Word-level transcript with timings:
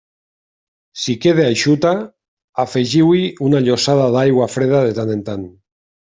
Si 1.01 1.13
queda 1.25 1.43
eixuta, 1.49 1.91
afegiu-hi 2.63 3.27
una 3.49 3.61
llossada 3.65 4.07
d'aigua 4.15 4.47
freda 4.55 4.81
de 4.87 4.97
tant 5.01 5.13
en 5.17 5.21
tant. 5.29 5.45